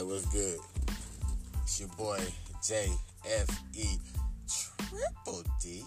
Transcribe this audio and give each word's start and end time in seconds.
Alright, 0.00 0.14
what's 0.14 0.32
good? 0.32 0.58
It's 1.62 1.78
your 1.78 1.90
boy 1.90 2.18
JFE 2.62 3.98
Triple 4.48 5.42
D. 5.60 5.84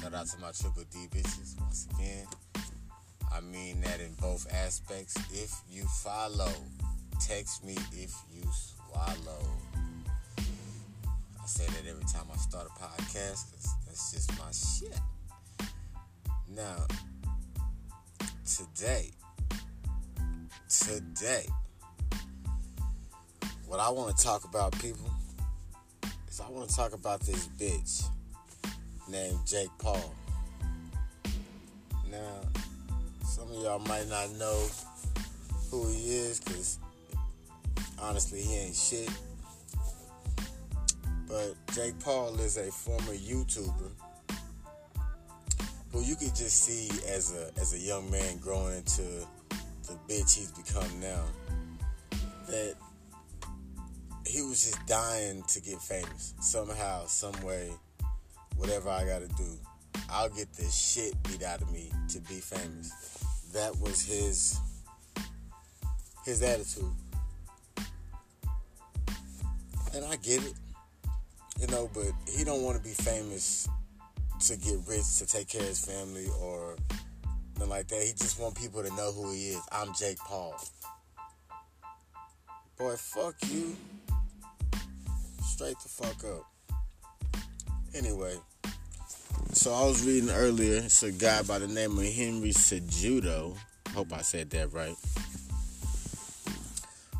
Shout 0.00 0.14
out 0.14 0.26
to 0.28 0.38
my 0.38 0.52
Triple 0.52 0.84
D 0.92 1.08
bitches 1.10 1.60
once 1.60 1.88
again. 1.94 2.26
I 3.34 3.40
mean 3.40 3.80
that 3.80 4.00
in 4.00 4.14
both 4.20 4.46
aspects. 4.54 5.16
If 5.32 5.52
you 5.68 5.84
follow, 6.04 6.52
text 7.26 7.64
me 7.64 7.76
if 7.92 8.14
you 8.32 8.44
swallow. 8.52 9.50
I 10.38 11.46
say 11.46 11.66
that 11.66 11.90
every 11.90 12.04
time 12.04 12.26
I 12.32 12.36
start 12.36 12.68
a 12.68 12.80
podcast 12.80 13.50
because 13.50 13.74
that's 13.86 14.12
just 14.12 14.30
my 14.38 14.52
shit. 14.52 15.00
Now, 16.54 16.86
today, 18.46 19.10
today, 20.68 21.46
what 23.74 23.82
I 23.82 23.90
want 23.90 24.16
to 24.16 24.24
talk 24.24 24.44
about, 24.44 24.70
people, 24.78 25.10
is 26.28 26.40
I 26.40 26.48
want 26.48 26.70
to 26.70 26.76
talk 26.76 26.92
about 26.92 27.18
this 27.22 27.48
bitch 27.58 28.04
named 29.08 29.40
Jake 29.44 29.68
Paul. 29.80 30.14
Now, 32.08 32.38
some 33.26 33.50
of 33.50 33.60
y'all 33.60 33.80
might 33.80 34.08
not 34.08 34.30
know 34.36 34.64
who 35.72 35.88
he 35.88 36.18
is 36.18 36.38
because 36.38 36.78
honestly, 38.00 38.42
he 38.42 38.54
ain't 38.58 38.76
shit. 38.76 39.10
But 41.26 41.56
Jake 41.74 41.98
Paul 41.98 42.38
is 42.38 42.58
a 42.58 42.70
former 42.70 43.14
YouTuber 43.14 43.90
who 45.90 46.00
you 46.00 46.14
could 46.14 46.36
just 46.36 46.62
see 46.62 46.90
as 47.12 47.34
a 47.34 47.50
as 47.60 47.74
a 47.74 47.78
young 47.78 48.08
man 48.08 48.36
growing 48.36 48.76
into 48.76 49.02
the 49.02 49.98
bitch 50.08 50.38
he's 50.38 50.52
become 50.52 51.00
now. 51.00 51.24
That 52.46 52.76
he 54.34 54.42
was 54.42 54.64
just 54.64 54.84
dying 54.88 55.44
to 55.46 55.60
get 55.60 55.80
famous 55.80 56.34
somehow, 56.40 57.06
some 57.06 57.40
way, 57.44 57.70
whatever 58.56 58.88
I 58.88 59.04
gotta 59.04 59.28
do. 59.28 59.46
I'll 60.10 60.28
get 60.28 60.52
the 60.54 60.64
shit 60.64 61.14
beat 61.22 61.44
out 61.44 61.62
of 61.62 61.70
me 61.70 61.92
to 62.08 62.18
be 62.22 62.40
famous. 62.40 62.90
That 63.52 63.78
was 63.78 64.04
his 64.04 64.58
his 66.24 66.42
attitude. 66.42 66.92
And 69.94 70.04
I 70.04 70.16
get 70.16 70.42
it. 70.42 70.54
You 71.60 71.68
know, 71.68 71.88
but 71.94 72.10
he 72.36 72.42
don't 72.42 72.62
want 72.62 72.76
to 72.76 72.82
be 72.82 72.94
famous 72.94 73.68
to 74.46 74.56
get 74.56 74.80
rich 74.88 75.18
to 75.18 75.26
take 75.26 75.46
care 75.46 75.60
of 75.60 75.68
his 75.68 75.84
family 75.84 76.26
or 76.40 76.74
nothing 77.54 77.70
like 77.70 77.86
that. 77.86 78.02
He 78.02 78.10
just 78.10 78.40
want 78.40 78.56
people 78.56 78.82
to 78.82 78.90
know 78.96 79.12
who 79.12 79.30
he 79.30 79.50
is. 79.50 79.60
I'm 79.70 79.94
Jake 79.94 80.18
Paul. 80.18 80.56
Boy, 82.76 82.96
fuck 82.96 83.36
you. 83.48 83.76
Straight 85.54 85.78
the 85.78 85.88
fuck 85.88 86.24
up. 86.24 86.50
Anyway, 87.94 88.34
so 89.52 89.72
I 89.72 89.84
was 89.84 90.04
reading 90.04 90.30
earlier. 90.30 90.78
It's 90.78 91.04
a 91.04 91.12
guy 91.12 91.42
by 91.42 91.60
the 91.60 91.68
name 91.68 91.96
of 91.96 92.04
Henry 92.04 92.50
Cejudo. 92.50 93.56
Hope 93.94 94.12
I 94.12 94.22
said 94.22 94.50
that 94.50 94.72
right. 94.72 94.96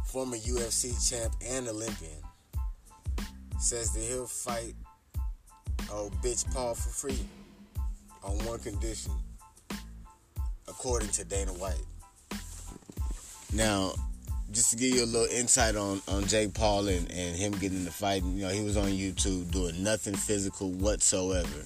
Former 0.07 0.37
UFC 0.37 0.99
champ 1.09 1.33
and 1.47 1.69
Olympian 1.69 2.19
says 3.61 3.93
that 3.93 4.03
he'll 4.03 4.27
fight 4.27 4.75
old 5.93 6.13
bitch 6.21 6.53
Paul 6.53 6.75
for 6.75 6.89
free 6.89 7.29
on 8.25 8.33
one 8.47 8.59
condition, 8.59 9.13
according 10.67 11.11
to 11.11 11.25
Dana 11.25 11.53
White. 11.53 11.87
Now, 13.53 13.93
just 14.55 14.71
to 14.71 14.77
give 14.77 14.95
you 14.95 15.05
a 15.05 15.07
little 15.07 15.29
insight 15.37 15.77
on, 15.77 16.01
on 16.09 16.27
Jake 16.27 16.55
Paul 16.55 16.89
and, 16.89 17.11
and 17.11 17.37
him 17.37 17.53
getting 17.53 17.79
in 17.79 17.85
the 17.85 17.91
fight, 17.91 18.23
you 18.23 18.47
know, 18.47 18.49
he 18.49 18.65
was 18.65 18.77
on 18.77 18.87
YouTube 18.87 19.51
doing 19.51 19.83
nothing 19.83 20.15
physical 20.15 20.71
whatsoever. 20.71 21.65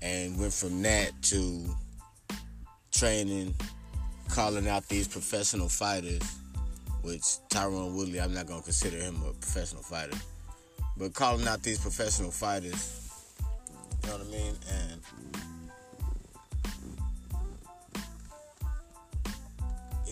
And 0.00 0.38
went 0.38 0.52
from 0.52 0.80
that 0.82 1.10
to 1.22 1.64
training, 2.92 3.54
calling 4.28 4.68
out 4.68 4.86
these 4.88 5.08
professional 5.08 5.68
fighters, 5.68 6.22
which 7.02 7.22
Tyron 7.50 7.94
Woodley, 7.94 8.20
I'm 8.20 8.32
not 8.32 8.46
going 8.46 8.60
to 8.60 8.64
consider 8.64 8.98
him 8.98 9.16
a 9.26 9.32
professional 9.32 9.82
fighter 9.82 10.16
but 10.98 11.14
calling 11.14 11.46
out 11.46 11.62
these 11.62 11.78
professional 11.78 12.30
fighters, 12.30 13.08
you 14.02 14.08
know 14.08 14.16
what 14.16 14.26
I 14.26 14.30
mean? 14.30 14.54
And 14.68 15.00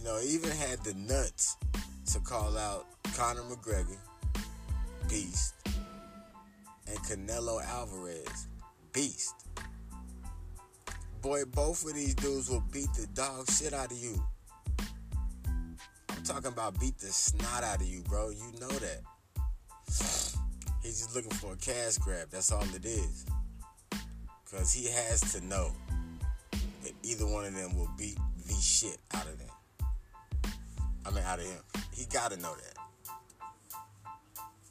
know, 0.06 0.20
even 0.22 0.50
had 0.50 0.78
the 0.84 0.94
nuts 0.94 1.56
to 2.12 2.20
call 2.20 2.56
out 2.56 2.86
Conor 3.16 3.42
McGregor, 3.42 3.98
beast, 5.08 5.54
and 6.86 6.96
Canelo 6.98 7.62
Alvarez, 7.64 8.46
beast. 8.92 9.34
Boy, 11.22 11.44
both 11.44 11.84
of 11.84 11.94
these 11.94 12.14
dudes 12.14 12.48
will 12.48 12.62
beat 12.70 12.88
the 12.94 13.08
dog 13.14 13.50
shit 13.50 13.72
out 13.72 13.90
of 13.90 13.98
you. 13.98 14.22
I'm 16.08 16.22
talking 16.22 16.52
about 16.52 16.78
beat 16.78 16.96
the 16.98 17.08
snot 17.08 17.64
out 17.64 17.80
of 17.80 17.86
you, 17.88 18.02
bro. 18.02 18.30
You 18.30 18.60
know 18.60 18.68
that. 18.68 19.00
He's 20.84 21.02
just 21.02 21.16
looking 21.16 21.32
for 21.32 21.54
a 21.54 21.56
cash 21.56 21.98
grab. 21.98 22.28
That's 22.30 22.52
all 22.52 22.62
it 22.76 22.84
is. 22.84 23.26
Because 24.44 24.72
he 24.72 24.86
has 24.86 25.32
to 25.32 25.44
know 25.44 25.72
that 26.84 26.92
either 27.02 27.26
one 27.26 27.44
of 27.44 27.54
them 27.54 27.76
will 27.76 27.90
beat 27.98 28.18
the 28.46 28.54
shit 28.54 28.98
out 29.12 29.26
of 29.26 29.36
them. 29.40 29.48
I 31.06 31.10
mean, 31.10 31.24
out 31.24 31.38
of 31.38 31.44
him. 31.44 31.60
He 31.94 32.04
got 32.06 32.32
to 32.32 32.36
know 32.38 32.54
that. 32.54 32.76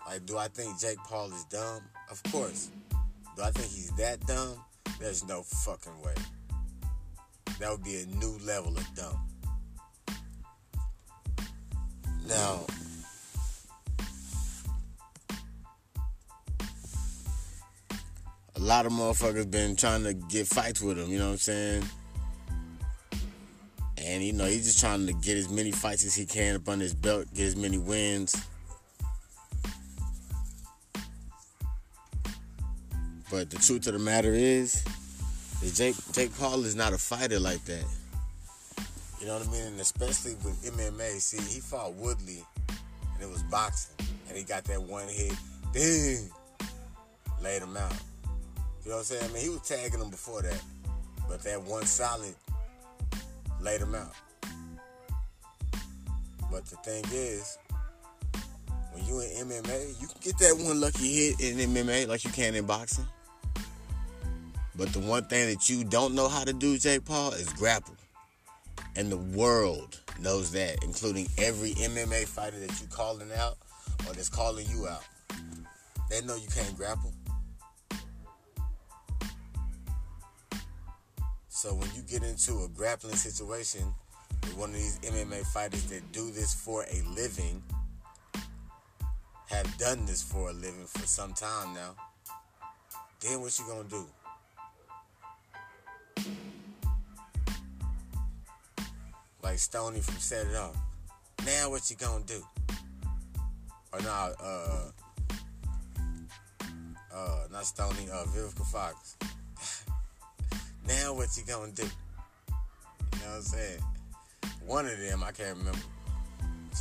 Like, 0.06 0.25
do 0.25 0.38
I 0.38 0.47
think 0.47 0.79
Jake 0.79 0.97
Paul 1.07 1.31
is 1.31 1.46
dumb? 1.46 1.81
Of 2.12 2.22
course. 2.31 2.69
Do 3.35 3.44
I 3.44 3.51
think 3.51 3.68
he's 3.72 3.91
that 3.97 4.25
dumb? 4.28 4.57
There's 5.00 5.25
no 5.28 5.44
fucking 5.44 6.01
way. 6.03 6.13
That 7.59 7.72
would 7.72 7.84
be 7.84 8.01
a 8.01 8.06
new 8.06 8.38
level 8.46 8.75
of 8.75 8.96
dumb. 8.96 9.19
Now, 12.28 12.66
a 18.56 18.59
lot 18.59 18.85
of 18.85 18.91
motherfuckers 18.91 19.50
been 19.50 19.75
trying 19.75 20.03
to 20.03 20.13
get 20.13 20.47
fights 20.47 20.81
with 20.81 21.00
him, 21.00 21.09
you 21.09 21.19
know 21.19 21.25
what 21.25 21.31
I'm 21.34 21.38
saying? 21.38 21.84
And 24.16 24.24
you 24.24 24.31
know, 24.31 24.46
he's 24.46 24.64
just 24.64 24.80
trying 24.80 25.06
to 25.08 25.12
get 25.12 25.36
as 25.36 25.50
many 25.50 25.72
fights 25.72 26.06
as 26.06 26.16
he 26.16 26.26
can 26.26 26.56
up 26.56 26.70
on 26.70 26.80
his 26.80 26.94
belt, 26.94 27.26
get 27.34 27.48
as 27.48 27.58
many 27.58 27.78
wins. 27.78 28.34
But 33.30 33.50
the 33.50 33.58
truth 33.58 33.88
of 33.88 33.94
the 33.94 34.00
matter 34.00 34.34
is, 34.34 34.86
is 35.62 35.78
Jake 35.78 35.96
Jake 36.14 36.34
Paul 36.40 36.64
is 36.64 36.78
not 36.78 36.94
a 36.94 36.98
fighter 36.98 37.42
like 37.42 37.66
that. 37.66 37.84
You 39.20 39.28
know 39.28 39.38
what 39.38 39.50
I 39.50 39.52
mean? 39.52 39.64
And 39.64 39.81
especially 39.81 40.36
with 40.46 40.64
MMA, 40.64 41.20
see, 41.20 41.53
he 41.53 41.59
fought 41.59 41.94
Woodley 41.96 42.42
and 42.70 43.22
it 43.22 43.30
was 43.30 43.44
boxing. 43.44 43.97
And 44.30 44.38
he 44.38 44.46
got 44.46 44.64
that 44.64 44.82
one 44.82 45.09
hit, 45.09 45.34
ding, 45.74 46.30
laid 47.44 47.64
him 47.64 47.76
out. 47.76 47.92
You 48.86 48.92
know 48.92 48.96
what 48.96 48.97
I'm 48.97 49.03
saying? 49.03 49.30
I 49.30 49.34
mean, 49.34 49.44
he 49.44 49.50
was 49.50 49.68
tagging 49.68 50.00
him 50.00 50.09
before 50.09 50.42
that, 50.42 50.64
but 51.28 51.42
that 51.44 51.62
one 51.64 51.86
solid 51.86 52.34
laid 53.66 53.81
him 53.81 53.96
out. 53.96 54.14
But 56.52 56.66
the 56.68 56.78
thing 56.78 57.03
is, 57.12 57.58
when 58.94 59.03
you 59.06 59.20
in 59.20 59.48
MMA, 59.48 60.00
you 60.00 60.08
can 60.08 60.18
get 60.22 60.38
that 60.38 60.56
one 60.58 60.80
lucky 60.80 61.14
hit 61.14 61.42
in 61.42 61.58
MMA 61.58 62.08
like 62.08 62.24
you 62.24 62.30
can 62.30 62.56
in 62.56 62.66
boxing. 62.66 63.06
But 64.78 64.90
the 64.94 65.00
one 65.00 65.26
thing 65.26 65.53
that 65.53 65.70
you 65.70 65.84
don't 65.84 66.14
know 66.14 66.29
how 66.29 66.44
to 66.44 66.53
do, 66.53 66.78
Jake 66.78 67.03
Paul, 67.06 67.32
is 67.34 67.52
grapple. 67.53 67.96
And 68.96 69.12
the 69.12 69.17
world 69.17 70.00
knows 70.22 70.52
that, 70.52 70.84
including 70.84 71.28
every 71.38 71.72
MMA 71.72 72.26
fighter 72.28 72.59
that 72.59 72.79
you 72.79 72.88
calling 72.88 73.32
out 73.35 73.58
or 74.08 74.14
that's 74.14 74.29
calling 74.29 74.68
you 74.70 74.88
out. 74.88 75.03
They 76.09 76.22
know 76.22 76.35
you 76.35 76.47
can't 76.53 76.78
grapple. 76.78 77.11
So 81.55 81.73
when 81.73 81.87
you 81.96 82.02
get 82.02 82.22
into 82.22 82.66
a 82.66 82.67
grappling 82.67 83.16
situation 83.16 83.81
with 84.43 84.57
one 84.57 84.72
of 84.72 84.75
these 84.75 84.99
MMA 84.99 85.46
fighters 85.53 85.85
that 85.85 86.11
do 86.11 86.29
this 86.29 86.53
for 86.53 86.84
a 86.84 87.02
living, 87.16 87.63
have 89.47 89.78
done 89.78 90.05
this 90.05 90.22
for 90.22 90.49
a 90.49 90.52
living 90.53 90.85
for 90.85 91.07
some 91.07 91.31
time 91.31 91.73
now, 91.73 91.96
then 93.22 93.40
what 93.40 93.57
you 93.57 93.66
gonna 93.69 93.87
do? 93.87 94.05
Like 99.41 99.58
Stony 99.58 100.01
from 100.01 100.16
Set 100.16 100.47
It 100.47 100.58
Off. 100.58 100.75
Now 101.46 101.69
what 101.69 101.90
you 101.90 101.96
gonna 101.96 102.25
do? 102.25 102.43
Or 103.93 104.01
nah, 104.01 104.31
uh, 104.43 104.91
uh, 107.13 107.47
not 107.49 107.66
Stony, 107.66 108.09
uh, 108.11 108.25
Vivica 108.25 108.66
Fox. 108.66 109.16
Now 110.87 111.14
what 111.14 111.29
you 111.37 111.43
gonna 111.43 111.72
do? 111.72 111.84
You 111.84 111.90
know 113.22 113.28
what 113.28 113.35
I'm 113.35 113.41
saying? 113.41 113.79
One 114.66 114.85
of 114.85 114.99
them, 114.99 115.23
I 115.23 115.32
can't 115.32 115.58
remember. 115.58 115.79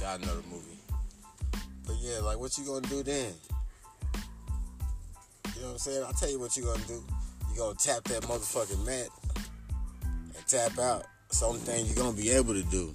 Y'all 0.00 0.18
know 0.18 0.40
the 0.40 0.48
movie. 0.48 0.78
But 1.86 1.96
yeah, 2.00 2.18
like 2.20 2.38
what 2.38 2.56
you 2.58 2.64
gonna 2.64 2.86
do 2.88 3.02
then? 3.02 3.32
You 5.54 5.60
know 5.60 5.66
what 5.66 5.72
I'm 5.72 5.78
saying? 5.78 6.04
I'll 6.04 6.12
tell 6.12 6.30
you 6.30 6.40
what 6.40 6.56
you 6.56 6.64
gonna 6.64 6.84
do. 6.86 7.02
You 7.52 7.58
gonna 7.58 7.74
tap 7.74 8.04
that 8.04 8.22
motherfucking 8.22 8.84
mat 8.84 9.08
and 10.04 10.46
tap 10.46 10.78
out. 10.78 11.04
It's 11.28 11.40
the 11.40 11.46
only 11.46 11.60
thing 11.60 11.86
you're 11.86 11.96
gonna 11.96 12.16
be 12.16 12.30
able 12.30 12.54
to 12.54 12.62
do. 12.64 12.94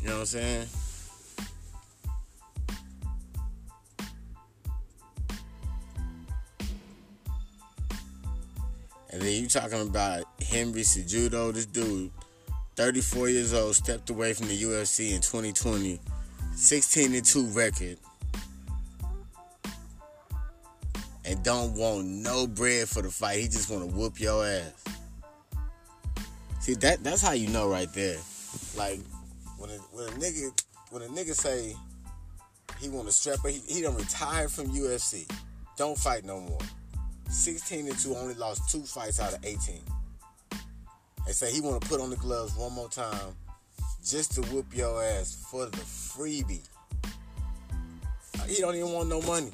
You 0.00 0.08
know 0.08 0.14
what 0.14 0.20
I'm 0.20 0.26
saying? 0.26 0.66
And 9.14 9.22
then 9.22 9.42
you 9.42 9.46
talking 9.46 9.80
about 9.80 10.24
Henry 10.42 10.80
Cejudo, 10.80 11.54
this 11.54 11.66
dude, 11.66 12.10
34 12.74 13.28
years 13.28 13.54
old, 13.54 13.76
stepped 13.76 14.10
away 14.10 14.34
from 14.34 14.48
the 14.48 14.60
UFC 14.60 15.12
in 15.12 15.20
2020, 15.20 16.00
16 16.56 17.14
and 17.14 17.24
2 17.24 17.46
record, 17.50 17.96
and 21.24 21.40
don't 21.44 21.74
want 21.74 22.08
no 22.08 22.48
bread 22.48 22.88
for 22.88 23.02
the 23.02 23.08
fight. 23.08 23.38
He 23.38 23.44
just 23.44 23.70
want 23.70 23.88
to 23.88 23.96
whoop 23.96 24.18
your 24.18 24.44
ass. 24.44 24.84
See 26.58 26.74
that 26.74 27.04
that's 27.04 27.22
how 27.22 27.32
you 27.34 27.46
know 27.50 27.68
right 27.68 27.92
there. 27.94 28.18
Like 28.76 28.98
when 29.58 29.70
a, 29.70 29.74
when 29.92 30.08
a 30.08 30.12
nigga 30.16 30.60
when 30.90 31.02
a 31.02 31.06
nigga 31.06 31.34
say 31.34 31.76
he 32.80 32.88
want 32.88 33.06
to 33.06 33.12
strap, 33.12 33.38
but 33.44 33.52
he, 33.52 33.60
he 33.68 33.80
don't 33.80 33.96
retire 33.96 34.48
from 34.48 34.70
UFC, 34.70 35.30
don't 35.76 35.96
fight 35.96 36.24
no 36.24 36.40
more. 36.40 36.58
16 37.34 37.88
and 37.88 37.98
2, 37.98 38.14
only 38.16 38.34
lost 38.34 38.70
two 38.70 38.82
fights 38.82 39.20
out 39.20 39.34
of 39.34 39.44
18. 39.44 39.80
They 41.26 41.32
say 41.32 41.52
he 41.52 41.60
want 41.60 41.82
to 41.82 41.88
put 41.88 42.00
on 42.00 42.10
the 42.10 42.16
gloves 42.16 42.54
one 42.56 42.72
more 42.72 42.88
time 42.88 43.34
just 44.04 44.34
to 44.34 44.42
whoop 44.48 44.66
your 44.74 45.02
ass 45.02 45.44
for 45.50 45.66
the 45.66 45.76
freebie. 45.78 46.60
Uh, 48.38 48.44
he 48.46 48.60
don't 48.60 48.74
even 48.74 48.92
want 48.92 49.08
no 49.08 49.20
money. 49.22 49.50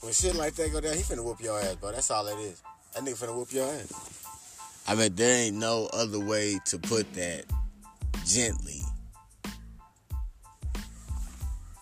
When 0.00 0.12
shit 0.12 0.34
like 0.34 0.54
that 0.54 0.72
go 0.72 0.80
down, 0.80 0.94
he 0.94 1.02
finna 1.02 1.24
whoop 1.24 1.40
your 1.40 1.58
ass, 1.60 1.76
bro. 1.76 1.92
That's 1.92 2.10
all 2.10 2.26
it 2.26 2.38
is. 2.38 2.62
That 2.94 3.04
nigga 3.04 3.24
finna 3.24 3.34
whoop 3.34 3.52
your 3.52 3.66
ass. 3.66 4.20
I 4.88 4.94
mean, 4.94 5.14
there 5.14 5.46
ain't 5.46 5.56
no 5.56 5.88
other 5.92 6.18
way 6.18 6.58
to 6.66 6.78
put 6.78 7.12
that 7.14 7.44
gently. 8.26 8.80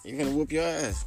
You're 0.04 0.19
gonna 0.19 0.37
whoop 0.37 0.52
your 0.52 0.64
ass. 0.64 1.04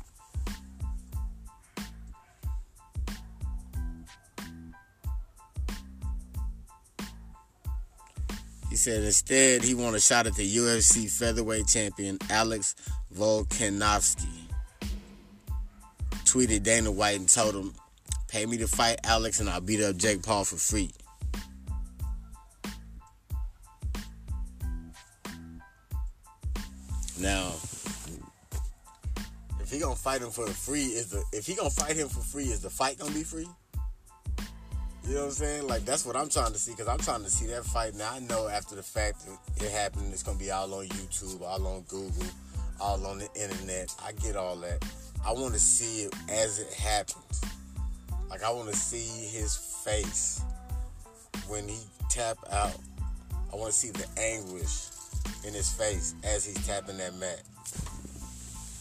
Said 8.81 9.04
instead 9.04 9.63
he 9.63 9.75
want 9.75 9.95
a 9.95 10.00
shot 10.00 10.25
at 10.25 10.33
the 10.33 10.56
UFC 10.57 11.07
featherweight 11.07 11.68
champion 11.68 12.18
Alex 12.31 12.74
Volkanovski. 13.16 14.25
Tweeted 16.25 16.63
Dana 16.63 16.89
White 16.89 17.19
and 17.19 17.30
told 17.30 17.54
him, 17.54 17.75
"Pay 18.28 18.48
me 18.48 18.57
to 18.57 18.68
fight 18.68 19.00
Alex 19.04 19.39
and 19.39 19.48
I'll 19.48 19.62
beat 19.62 19.81
up 19.83 19.98
Jake 19.98 20.24
Paul 20.24 20.45
for 20.45 20.56
free." 20.56 20.89
Now, 27.19 27.54
if 29.60 29.69
he 29.69 29.78
gonna 29.78 29.95
fight 29.95 30.24
him 30.24 30.31
for 30.31 30.48
the 30.48 30.56
free, 30.56 30.86
is 30.86 31.10
the 31.10 31.24
if 31.31 31.45
he 31.45 31.54
gonna 31.54 31.69
fight 31.69 31.95
him 31.95 32.10
for 32.10 32.22
free, 32.22 32.45
is 32.45 32.62
the 32.62 32.72
fight 32.72 32.98
gonna 32.98 33.13
be 33.13 33.24
free? 33.24 33.48
You 35.03 35.15
know 35.15 35.21
what 35.21 35.25
I'm 35.25 35.31
saying? 35.31 35.68
Like 35.68 35.83
that's 35.83 36.06
what 36.06 36.15
I'm 36.15 36.30
trying 36.30 36.53
to 36.53 36.59
see 36.59 36.71
because 36.71 36.88
I'm 36.88 37.00
trying 37.00 37.24
to 37.24 37.30
see 37.30 37.48
that 37.48 37.65
fight. 37.65 37.95
Now 37.95 38.12
I 38.13 38.19
know 38.19 38.48
after 38.48 38.75
the 38.75 38.83
fact 38.83 39.24
it 39.57 39.71
happened, 39.71 40.13
it's 40.13 40.24
gonna 40.24 40.38
be 40.38 40.51
all 40.51 40.74
on 40.74 40.86
YouTube, 40.86 41.42
all 41.42 41.65
on 41.68 41.81
Google, 41.81 42.27
all 42.80 43.06
on 43.07 43.18
the 43.19 43.30
internet. 43.36 43.94
I 44.06 44.12
get 44.13 44.36
all 44.36 44.56
that. 44.57 44.86
I 45.25 45.33
want 45.33 45.53
to 45.53 45.59
see 45.59 46.03
it 46.03 46.13
as 46.30 46.59
it 46.59 46.71
happens. 46.74 47.42
Like 48.30 48.44
I 48.44 48.51
want 48.51 48.69
to 48.69 48.75
see 48.75 49.38
his 49.38 49.56
face 49.83 50.42
when 51.47 51.68
he 51.68 51.80
tap 52.09 52.38
out. 52.51 52.77
I 53.51 53.56
want 53.56 53.74
to 53.74 53.77
see 53.77 53.89
the 53.89 54.07
anguish 54.21 54.88
in 55.45 55.54
his 55.54 55.69
face 55.69 56.13
as 56.24 56.45
he's 56.45 56.65
tapping 56.68 56.97
that 56.97 57.15
mat. 57.15 57.42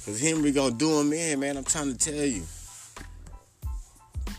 Cause 0.05 0.20
Henry 0.20 0.52
gonna 0.52 0.75
do 0.75 1.00
him 1.00 1.12
in, 1.12 1.40
man. 1.40 1.56
I'm 1.56 1.64
trying 1.64 1.96
to 1.96 1.99
tell 1.99 2.25
you. 2.25 2.43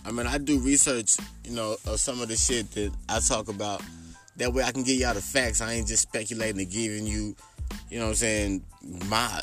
I 0.06 0.12
mean, 0.12 0.27
I 0.27 0.38
do 0.38 0.59
research, 0.59 1.18
you 1.45 1.51
know, 1.51 1.77
of 1.86 2.00
some 2.00 2.21
of 2.21 2.27
the 2.27 2.36
shit 2.36 2.71
that 2.71 2.92
I 3.07 3.19
talk 3.19 3.50
about. 3.50 3.81
That 4.38 4.53
way 4.53 4.63
I 4.63 4.71
can 4.71 4.83
give 4.83 5.00
y'all 5.00 5.13
the 5.13 5.21
facts. 5.21 5.62
I 5.62 5.74
ain't 5.74 5.88
just 5.88 6.03
speculating 6.03 6.59
and 6.59 6.71
giving 6.71 7.06
you, 7.06 7.36
you 7.89 8.00
know 8.00 8.06
what 8.06 8.12
I'm 8.12 8.15
saying, 8.15 8.63
my 9.07 9.42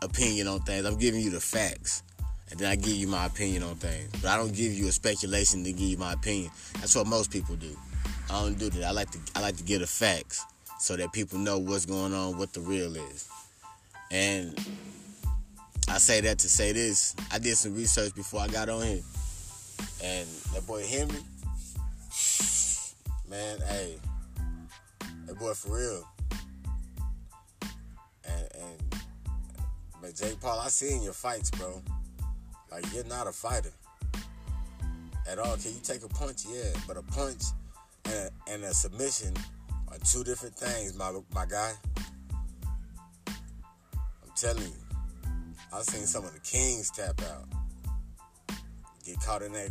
opinion 0.00 0.48
on 0.48 0.60
things. 0.60 0.86
I'm 0.86 0.98
giving 0.98 1.20
you 1.20 1.30
the 1.30 1.40
facts. 1.40 2.02
And 2.50 2.60
then 2.60 2.70
I 2.70 2.76
give 2.76 2.94
you 2.94 3.08
my 3.08 3.26
opinion 3.26 3.62
on 3.62 3.76
things. 3.76 4.10
But 4.20 4.30
I 4.30 4.36
don't 4.36 4.54
give 4.54 4.72
you 4.72 4.88
a 4.88 4.92
speculation 4.92 5.64
to 5.64 5.72
give 5.72 5.88
you 5.88 5.96
my 5.96 6.12
opinion. 6.12 6.50
That's 6.74 6.94
what 6.94 7.06
most 7.06 7.30
people 7.30 7.56
do. 7.56 7.76
I 8.30 8.40
don't 8.42 8.58
do 8.58 8.70
that. 8.70 8.84
I 8.84 8.90
like 8.90 9.10
to 9.10 9.18
I 9.34 9.40
like 9.40 9.56
to 9.56 9.62
give 9.62 9.80
the 9.80 9.86
facts 9.86 10.44
so 10.78 10.96
that 10.96 11.12
people 11.12 11.38
know 11.38 11.58
what's 11.58 11.86
going 11.86 12.12
on, 12.12 12.36
what 12.38 12.52
the 12.52 12.60
real 12.60 12.94
is. 12.96 13.28
And 14.10 14.58
I 15.88 15.98
say 15.98 16.20
that 16.22 16.38
to 16.40 16.48
say 16.48 16.72
this. 16.72 17.14
I 17.30 17.38
did 17.38 17.56
some 17.56 17.74
research 17.74 18.14
before 18.14 18.40
I 18.40 18.48
got 18.48 18.68
on 18.68 18.82
here. 18.82 19.02
And 20.02 20.28
that 20.54 20.66
boy 20.66 20.84
Henry, 20.86 21.20
man, 23.28 23.58
hey, 23.68 23.96
that 25.26 25.38
boy 25.38 25.54
for 25.54 25.76
real. 25.76 26.08
And 28.24 28.48
and 28.60 29.02
but 30.00 30.14
Jake 30.14 30.40
Paul, 30.40 30.60
I 30.60 30.68
seen 30.68 31.02
your 31.02 31.12
fights, 31.12 31.50
bro. 31.50 31.80
Like 32.70 32.84
you're 32.92 33.04
not 33.04 33.26
a 33.26 33.32
fighter 33.32 33.72
at 35.30 35.38
all. 35.38 35.56
Can 35.56 35.72
you 35.72 35.80
take 35.82 36.02
a 36.02 36.08
punch? 36.08 36.44
Yeah, 36.48 36.72
but 36.86 36.96
a 36.96 37.02
punch 37.02 37.42
and 38.06 38.14
a, 38.14 38.30
and 38.52 38.64
a 38.64 38.74
submission 38.74 39.34
are 39.88 39.98
two 39.98 40.24
different 40.24 40.54
things, 40.54 40.96
my 40.96 41.12
my 41.34 41.46
guy. 41.46 41.72
I'm 43.28 44.32
telling 44.36 44.62
you, 44.62 44.72
I've 45.72 45.84
seen 45.84 46.06
some 46.06 46.24
of 46.24 46.32
the 46.32 46.40
kings 46.40 46.90
tap 46.90 47.20
out 47.22 47.61
get 49.04 49.20
caught 49.20 49.42
in 49.42 49.52
that 49.52 49.70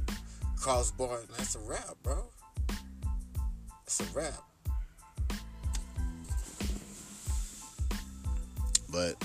crossbar, 0.58 1.20
that's 1.38 1.56
a 1.56 1.60
wrap, 1.60 1.96
bro. 2.04 2.26
It's 3.86 4.00
a 4.00 4.18
wrap. 4.18 4.34
But 8.92 9.16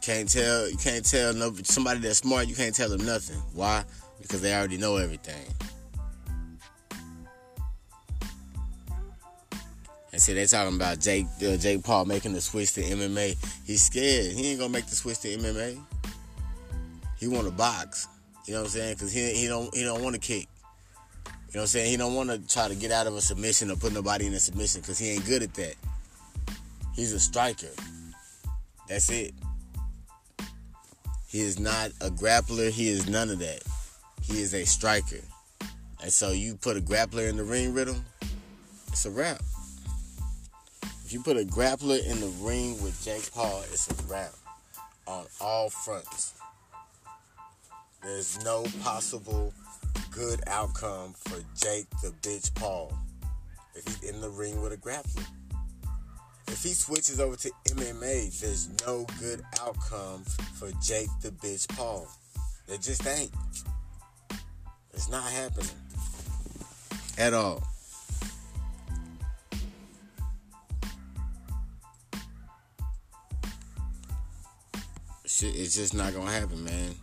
can't 0.00 0.28
tell 0.28 0.68
you 0.68 0.76
can't 0.76 1.04
tell 1.04 1.34
no 1.34 1.52
somebody 1.64 2.00
that's 2.00 2.18
smart 2.18 2.46
you 2.46 2.54
can't 2.54 2.74
tell 2.74 2.88
them 2.88 3.04
nothing. 3.04 3.36
Why? 3.52 3.84
Because 4.22 4.40
they 4.40 4.54
already 4.54 4.78
know 4.78 4.96
everything. 4.96 5.44
And 10.12 10.22
see, 10.22 10.32
they 10.32 10.46
talking 10.46 10.76
about 10.76 11.00
Jake 11.00 11.26
uh, 11.46 11.56
Jake 11.56 11.84
Paul 11.84 12.04
making 12.04 12.32
the 12.32 12.40
switch 12.40 12.72
to 12.74 12.82
MMA. 12.82 13.36
He's 13.66 13.84
scared. 13.84 14.32
He 14.32 14.50
ain't 14.50 14.60
gonna 14.60 14.72
make 14.72 14.86
the 14.86 14.96
switch 14.96 15.20
to 15.20 15.28
MMA. 15.28 15.80
He 17.18 17.28
want 17.28 17.46
to 17.46 17.52
box. 17.52 18.08
You 18.48 18.54
know 18.54 18.60
what 18.60 18.68
I'm 18.68 18.72
saying? 18.72 18.94
Because 18.94 19.12
he, 19.12 19.34
he 19.34 19.46
don't 19.46 19.74
he 19.74 19.84
don't 19.84 20.02
want 20.02 20.14
to 20.14 20.20
kick. 20.20 20.48
You 21.26 21.32
know 21.32 21.34
what 21.52 21.60
I'm 21.60 21.66
saying? 21.66 21.90
He 21.90 21.98
don't 21.98 22.14
want 22.14 22.30
to 22.30 22.38
try 22.48 22.66
to 22.66 22.74
get 22.74 22.90
out 22.90 23.06
of 23.06 23.14
a 23.14 23.20
submission 23.20 23.70
or 23.70 23.76
put 23.76 23.92
nobody 23.92 24.26
in 24.26 24.32
a 24.32 24.40
submission 24.40 24.80
because 24.80 24.98
he 24.98 25.10
ain't 25.10 25.26
good 25.26 25.42
at 25.42 25.52
that. 25.52 25.74
He's 26.96 27.12
a 27.12 27.20
striker. 27.20 27.68
That's 28.88 29.10
it. 29.10 29.34
He 31.26 31.40
is 31.40 31.58
not 31.58 31.90
a 32.00 32.08
grappler. 32.08 32.70
He 32.70 32.88
is 32.88 33.06
none 33.06 33.28
of 33.28 33.38
that. 33.40 33.62
He 34.22 34.40
is 34.40 34.54
a 34.54 34.64
striker. 34.64 35.20
And 36.02 36.10
so 36.10 36.30
you 36.30 36.54
put 36.54 36.78
a 36.78 36.80
grappler 36.80 37.28
in 37.28 37.36
the 37.36 37.44
ring 37.44 37.74
with 37.74 37.88
him, 37.88 38.02
it's 38.86 39.04
a 39.04 39.10
wrap. 39.10 39.42
If 41.04 41.12
you 41.12 41.22
put 41.22 41.36
a 41.36 41.44
grappler 41.44 42.02
in 42.02 42.20
the 42.20 42.32
ring 42.40 42.82
with 42.82 42.98
Jake 43.04 43.30
Paul, 43.30 43.62
it's 43.70 43.90
a 43.90 44.10
wrap 44.10 44.32
on 45.06 45.26
all 45.38 45.68
fronts. 45.68 46.37
There's 48.08 48.42
no 48.42 48.64
possible 48.82 49.52
good 50.10 50.40
outcome 50.46 51.12
for 51.12 51.44
Jake 51.54 51.90
the 52.02 52.08
bitch 52.22 52.52
Paul 52.54 52.90
if 53.74 53.84
he's 53.84 54.10
in 54.10 54.22
the 54.22 54.30
ring 54.30 54.62
with 54.62 54.72
a 54.72 54.78
grappler. 54.78 55.26
If 56.46 56.62
he 56.62 56.70
switches 56.70 57.20
over 57.20 57.36
to 57.36 57.50
MMA, 57.68 58.40
there's 58.40 58.70
no 58.86 59.04
good 59.20 59.42
outcome 59.60 60.24
for 60.58 60.70
Jake 60.82 61.10
the 61.20 61.32
bitch 61.32 61.68
Paul. 61.76 62.08
There 62.66 62.78
just 62.78 63.06
ain't. 63.06 63.30
It's 64.94 65.10
not 65.10 65.24
happening. 65.24 65.68
At 67.18 67.34
all. 67.34 67.62
Shit, 75.26 75.54
it's 75.54 75.76
just 75.76 75.92
not 75.92 76.14
gonna 76.14 76.30
happen, 76.30 76.64
man 76.64 76.94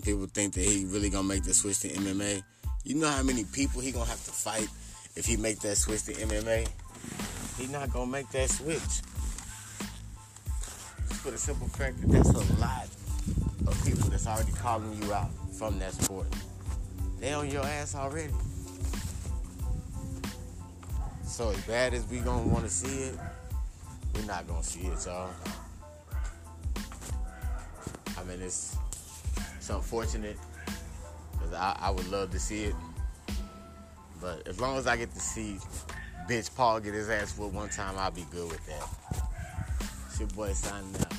and 0.00 0.04
people 0.06 0.26
think 0.26 0.54
that 0.54 0.64
he 0.64 0.86
really 0.86 1.10
gonna 1.10 1.28
make 1.28 1.44
the 1.44 1.52
switch 1.52 1.80
to 1.80 1.88
MMA. 1.88 2.42
You 2.84 2.94
know 2.94 3.08
how 3.08 3.22
many 3.22 3.44
people 3.44 3.82
he 3.82 3.92
gonna 3.92 4.06
have 4.06 4.24
to 4.24 4.30
fight 4.30 4.68
if 5.14 5.26
he 5.26 5.36
make 5.36 5.60
that 5.60 5.76
switch 5.76 6.04
to 6.04 6.12
MMA? 6.12 6.66
He 7.58 7.66
not 7.66 7.92
gonna 7.92 8.10
make 8.10 8.30
that 8.30 8.48
switch. 8.48 8.80
for 11.20 11.30
the 11.30 11.36
simple 11.36 11.68
fact 11.68 12.00
that 12.00 12.10
that's 12.10 12.30
a 12.30 12.54
lot 12.58 12.88
of 13.66 13.84
people 13.84 14.08
that's 14.08 14.26
already 14.26 14.52
calling 14.52 15.02
you 15.02 15.12
out 15.12 15.28
from 15.52 15.78
that 15.78 15.92
sport. 15.92 16.26
They 17.20 17.34
on 17.34 17.50
your 17.50 17.66
ass 17.66 17.94
already. 17.94 18.32
So 21.26 21.50
as 21.50 21.60
bad 21.66 21.92
as 21.92 22.06
we 22.06 22.20
gonna 22.20 22.48
want 22.48 22.64
to 22.64 22.70
see 22.70 23.02
it, 23.02 23.18
we're 24.14 24.24
not 24.24 24.48
gonna 24.48 24.64
see 24.64 24.80
it, 24.80 25.04
y'all. 25.04 25.28
I 28.16 28.24
mean, 28.24 28.40
it's 28.40 28.78
unfortunate 29.70 30.36
because 31.32 31.52
I, 31.54 31.76
I 31.80 31.90
would 31.90 32.08
love 32.10 32.30
to 32.32 32.38
see 32.38 32.64
it, 32.64 32.74
but 34.20 34.46
as 34.46 34.60
long 34.60 34.76
as 34.76 34.86
I 34.86 34.96
get 34.96 35.12
to 35.14 35.20
see 35.20 35.58
bitch 36.28 36.54
Paul 36.54 36.80
get 36.80 36.94
his 36.94 37.08
ass 37.08 37.36
whooped 37.36 37.54
one 37.54 37.68
time, 37.68 37.94
I'll 37.98 38.10
be 38.10 38.26
good 38.30 38.50
with 38.50 38.64
that. 38.66 39.22
It's 40.06 40.20
your 40.20 40.28
boy 40.28 40.52
signing 40.52 40.94
out. 41.00 41.14